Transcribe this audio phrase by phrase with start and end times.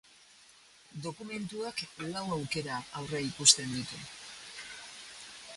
[1.03, 4.03] Dokumentuak lau aukera aurreikusten ditu.